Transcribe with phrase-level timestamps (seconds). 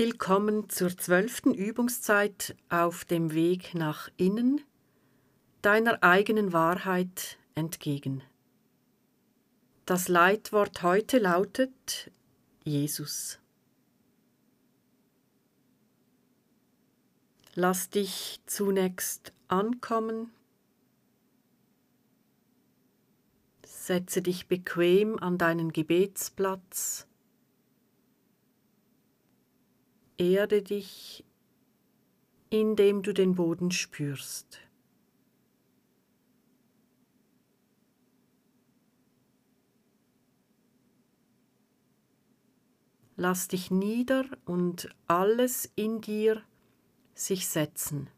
[0.00, 4.62] Willkommen zur zwölften Übungszeit auf dem Weg nach innen,
[5.60, 8.22] deiner eigenen Wahrheit entgegen.
[9.84, 12.10] Das Leitwort heute lautet
[12.64, 13.40] Jesus.
[17.54, 20.32] Lass dich zunächst ankommen,
[23.66, 27.06] setze dich bequem an deinen Gebetsplatz
[30.20, 31.24] Erde dich,
[32.50, 34.58] indem du den Boden spürst.
[43.16, 46.42] Lass dich nieder und alles in dir
[47.14, 48.10] sich setzen.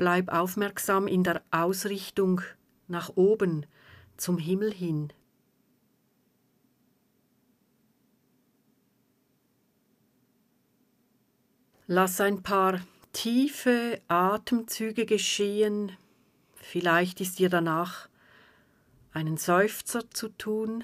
[0.00, 2.40] Bleib aufmerksam in der Ausrichtung
[2.88, 3.66] nach oben,
[4.16, 5.12] zum Himmel hin.
[11.86, 12.80] Lass ein paar
[13.12, 15.92] tiefe Atemzüge geschehen.
[16.54, 18.08] Vielleicht ist dir danach
[19.12, 20.82] einen Seufzer zu tun,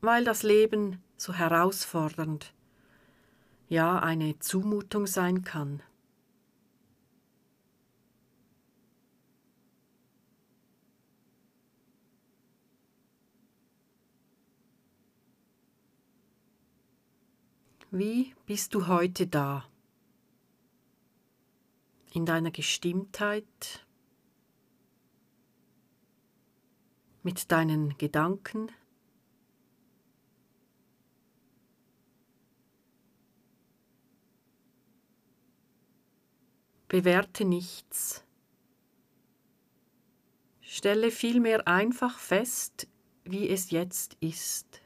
[0.00, 2.52] weil das Leben so herausfordernd,
[3.68, 5.80] ja eine Zumutung sein kann.
[17.94, 19.68] Wie bist du heute da?
[22.14, 23.86] In deiner Gestimmtheit?
[27.22, 28.72] Mit deinen Gedanken?
[36.88, 38.24] Bewerte nichts.
[40.62, 42.88] Stelle vielmehr einfach fest,
[43.24, 44.81] wie es jetzt ist.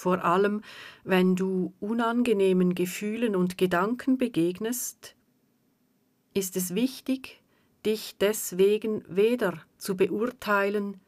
[0.00, 0.62] Vor allem
[1.04, 5.14] wenn du unangenehmen Gefühlen und Gedanken begegnest,
[6.32, 7.42] ist es wichtig,
[7.84, 11.00] dich deswegen weder zu beurteilen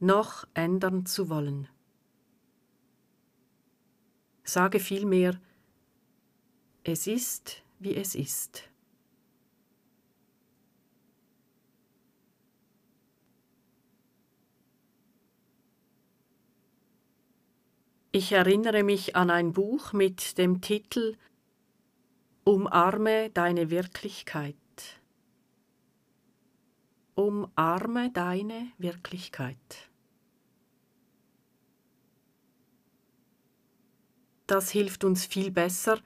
[0.00, 1.68] noch ändern zu wollen.
[4.44, 5.40] Sage vielmehr,
[6.84, 8.71] es ist, wie es ist.
[18.14, 21.16] Ich erinnere mich an ein Buch mit dem Titel
[22.44, 24.54] Umarme deine Wirklichkeit.
[27.14, 29.88] Umarme deine Wirklichkeit.
[34.46, 35.98] Das hilft uns viel besser,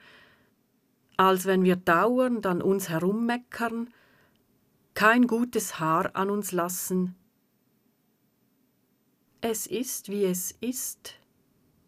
[1.16, 3.92] als wenn wir dauernd an uns herummeckern,
[4.94, 7.16] kein gutes Haar an uns lassen.
[9.40, 11.14] Es ist, wie es ist,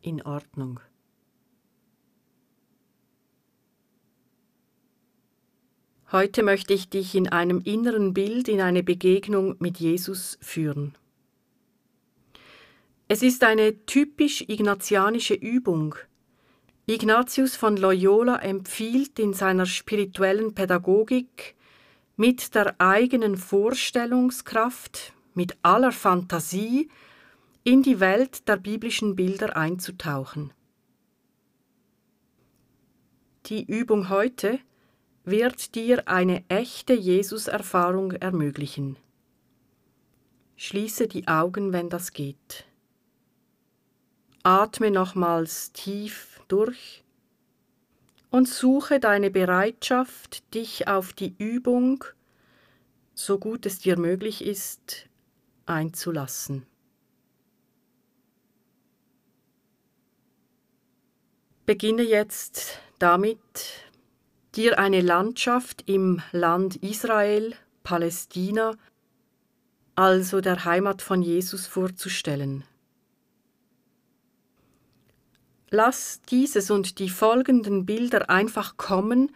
[0.01, 0.81] in Ordnung.
[6.11, 10.95] Heute möchte ich dich in einem inneren Bild in eine Begegnung mit Jesus führen.
[13.09, 15.97] Es ist eine typisch ignatianische Übung.
[16.87, 21.55] Ignatius von Loyola empfiehlt in seiner spirituellen Pädagogik
[22.17, 26.89] mit der eigenen Vorstellungskraft, mit aller Fantasie,
[27.69, 30.55] in die Welt der biblischen Bilder einzutauchen.
[33.45, 34.59] Die Übung heute
[35.25, 38.97] wird dir eine echte Jesus-Erfahrung ermöglichen.
[40.57, 42.65] Schließe die Augen, wenn das geht.
[44.43, 47.05] Atme nochmals tief durch
[48.31, 52.03] und suche deine Bereitschaft, dich auf die Übung,
[53.13, 55.07] so gut es dir möglich ist,
[55.67, 56.65] einzulassen.
[61.69, 63.37] Beginne jetzt damit,
[64.55, 68.73] dir eine Landschaft im Land Israel, Palästina,
[69.95, 72.65] also der Heimat von Jesus vorzustellen.
[75.69, 79.31] Lass dieses und die folgenden Bilder einfach kommen,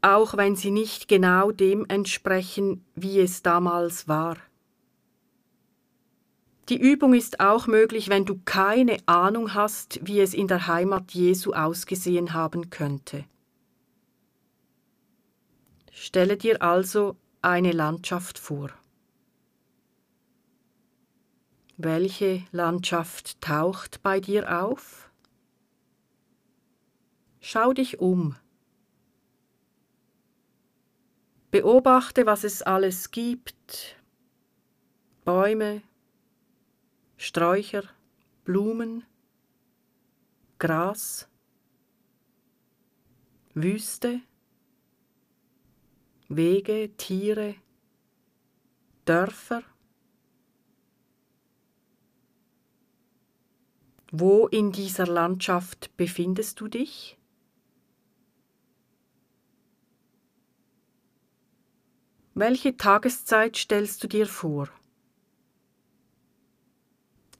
[0.00, 4.38] auch wenn sie nicht genau dem entsprechen, wie es damals war.
[6.70, 11.10] Die Übung ist auch möglich, wenn du keine Ahnung hast, wie es in der Heimat
[11.10, 13.24] Jesu ausgesehen haben könnte.
[15.90, 18.70] Stelle dir also eine Landschaft vor.
[21.76, 25.10] Welche Landschaft taucht bei dir auf?
[27.40, 28.36] Schau dich um.
[31.50, 33.96] Beobachte, was es alles gibt.
[35.24, 35.82] Bäume,
[37.22, 37.82] Sträucher,
[38.44, 39.04] Blumen,
[40.58, 41.28] Gras,
[43.52, 44.22] Wüste,
[46.30, 47.56] Wege, Tiere,
[49.04, 49.62] Dörfer.
[54.10, 57.18] Wo in dieser Landschaft befindest du dich?
[62.32, 64.70] Welche Tageszeit stellst du dir vor?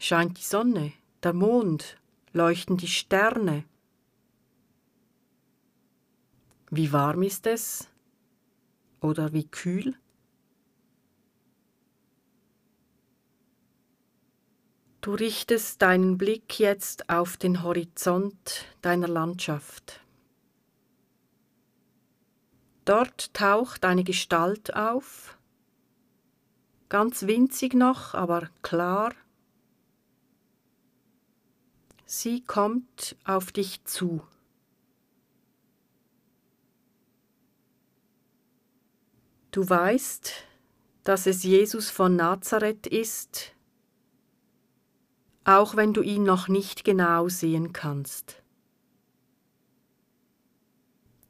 [0.03, 1.99] Scheint die Sonne, der Mond,
[2.33, 3.65] leuchten die Sterne?
[6.71, 7.87] Wie warm ist es?
[9.03, 9.95] Oder wie kühl?
[15.03, 20.01] Du richtest deinen Blick jetzt auf den Horizont deiner Landschaft.
[22.87, 25.37] Dort taucht eine Gestalt auf,
[26.89, 29.13] ganz winzig noch, aber klar.
[32.13, 34.21] Sie kommt auf dich zu.
[39.53, 40.33] Du weißt,
[41.05, 43.55] dass es Jesus von Nazareth ist,
[45.45, 48.43] auch wenn du ihn noch nicht genau sehen kannst.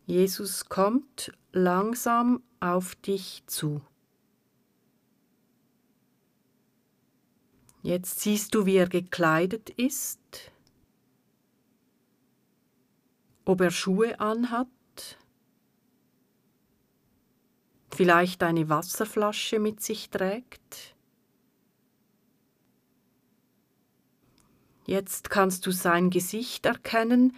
[0.06, 3.82] Jesus kommt langsam auf dich zu.
[7.82, 10.49] Jetzt siehst du, wie er gekleidet ist,
[13.50, 14.68] ob er Schuhe anhat,
[17.92, 20.94] vielleicht eine Wasserflasche mit sich trägt.
[24.86, 27.36] Jetzt kannst du sein Gesicht erkennen,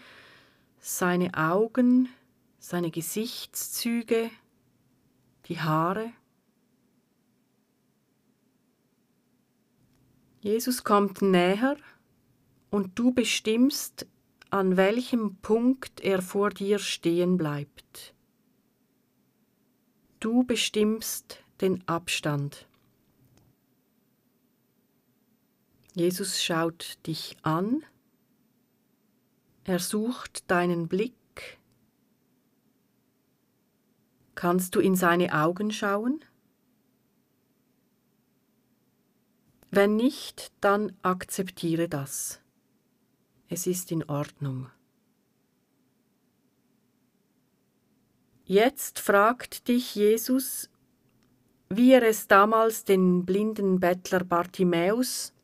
[0.80, 2.10] seine Augen,
[2.58, 4.30] seine Gesichtszüge,
[5.46, 6.12] die Haare.
[10.40, 11.78] Jesus kommt näher
[12.68, 14.06] und du bestimmst,
[14.52, 18.14] an welchem Punkt er vor dir stehen bleibt.
[20.20, 22.68] Du bestimmst den Abstand.
[25.94, 27.82] Jesus schaut dich an,
[29.64, 31.58] er sucht deinen Blick.
[34.34, 36.22] Kannst du in seine Augen schauen?
[39.70, 42.41] Wenn nicht, dann akzeptiere das.
[43.54, 44.70] Es ist in Ordnung.
[48.46, 50.70] Jetzt fragt dich Jesus,
[51.68, 55.34] wie er es damals den blinden Bettler Bartimäus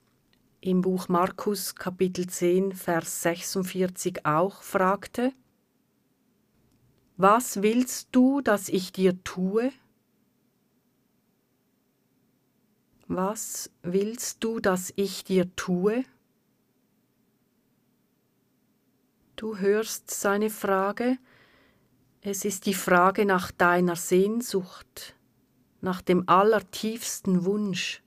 [0.63, 5.35] im Buch Markus Kapitel 10 Vers 46 auch fragte,
[7.19, 9.71] Was willst du, dass ich dir tue?
[13.07, 16.07] Was willst du, dass ich dir tue?
[19.39, 21.17] Du hörst seine Frage,
[22.23, 25.15] es ist die Frage nach deiner Sehnsucht,
[25.81, 28.03] nach dem allertiefsten Wunsch.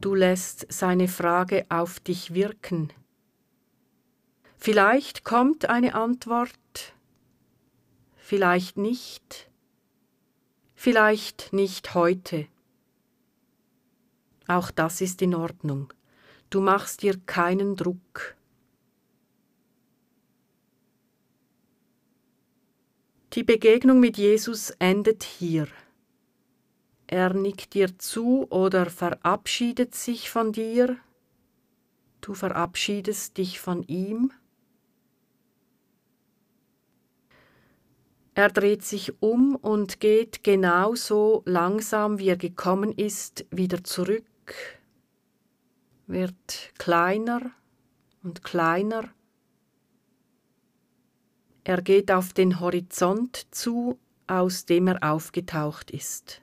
[0.00, 2.92] Du lässt seine Frage auf dich wirken.
[4.56, 6.96] Vielleicht kommt eine Antwort,
[8.16, 9.52] vielleicht nicht,
[10.74, 12.48] vielleicht nicht heute.
[14.48, 15.92] Auch das ist in Ordnung.
[16.52, 18.36] Du machst dir keinen Druck.
[23.32, 25.66] Die Begegnung mit Jesus endet hier.
[27.06, 30.98] Er nickt dir zu oder verabschiedet sich von dir.
[32.20, 34.30] Du verabschiedest dich von ihm.
[38.34, 44.26] Er dreht sich um und geht genauso langsam, wie er gekommen ist, wieder zurück,
[46.12, 47.50] wird kleiner
[48.22, 49.12] und kleiner
[51.64, 56.42] er geht auf den Horizont zu, aus dem er aufgetaucht ist.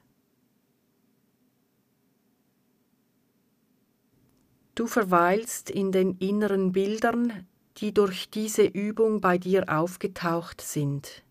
[4.74, 7.46] Du verweilst in den inneren Bildern,
[7.76, 11.22] die durch diese Übung bei dir aufgetaucht sind.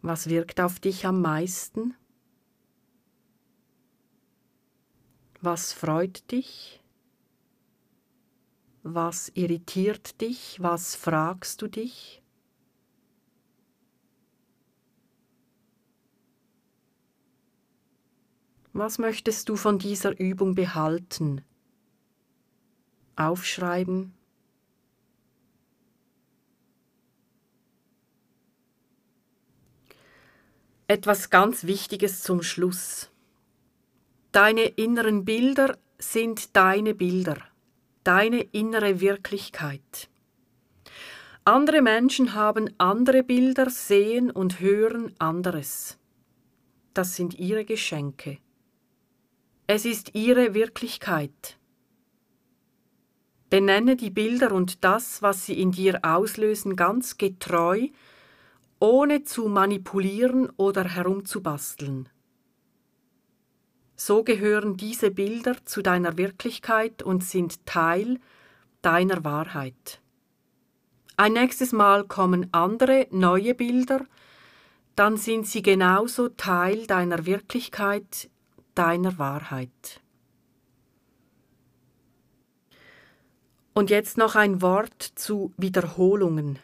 [0.00, 1.94] Was wirkt auf dich am meisten?
[5.46, 6.80] Was freut dich?
[8.82, 10.56] Was irritiert dich?
[10.62, 12.22] Was fragst du dich?
[18.72, 21.44] Was möchtest du von dieser Übung behalten?
[23.14, 24.14] Aufschreiben.
[30.86, 33.10] Etwas ganz Wichtiges zum Schluss.
[34.34, 37.36] Deine inneren Bilder sind deine Bilder,
[38.02, 40.10] deine innere Wirklichkeit.
[41.44, 45.98] Andere Menschen haben andere Bilder, sehen und hören anderes.
[46.94, 48.38] Das sind ihre Geschenke.
[49.68, 51.56] Es ist ihre Wirklichkeit.
[53.50, 57.86] Benenne die Bilder und das, was sie in dir auslösen, ganz getreu,
[58.80, 62.08] ohne zu manipulieren oder herumzubasteln.
[63.96, 68.18] So gehören diese Bilder zu deiner Wirklichkeit und sind Teil
[68.82, 70.00] deiner Wahrheit.
[71.16, 74.04] Ein nächstes Mal kommen andere neue Bilder,
[74.96, 78.30] dann sind sie genauso Teil deiner Wirklichkeit,
[78.74, 80.00] deiner Wahrheit.
[83.74, 86.58] Und jetzt noch ein Wort zu Wiederholungen.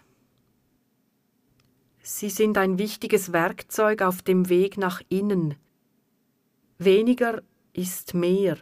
[2.02, 5.56] Sie sind ein wichtiges Werkzeug auf dem Weg nach innen.
[6.82, 7.42] Weniger
[7.74, 8.56] ist mehr.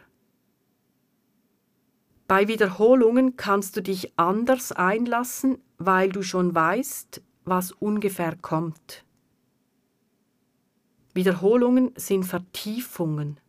[2.27, 9.05] Bei Wiederholungen kannst du dich anders einlassen, weil du schon weißt, was ungefähr kommt.
[11.13, 13.39] Wiederholungen sind Vertiefungen.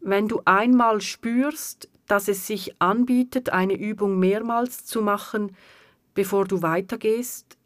[0.00, 5.54] Wenn du einmal spürst, dass es sich anbietet, eine Übung mehrmals zu machen,
[6.14, 7.58] bevor du weitergehst,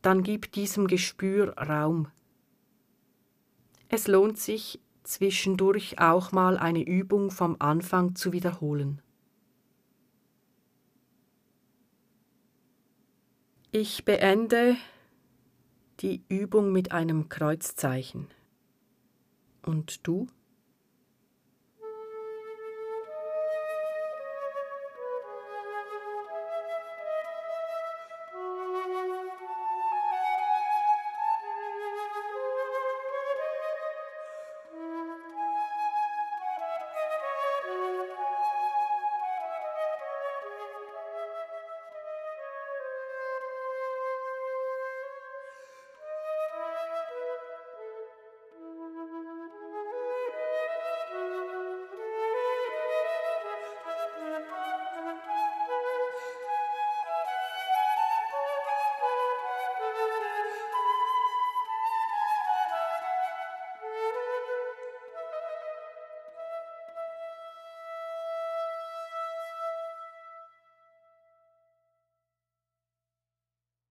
[0.00, 2.08] dann gib diesem Gespür Raum.
[3.96, 9.00] Es lohnt sich, zwischendurch auch mal eine Übung vom Anfang zu wiederholen.
[13.70, 14.74] Ich beende
[16.00, 18.26] die Übung mit einem Kreuzzeichen.
[19.62, 20.26] Und du?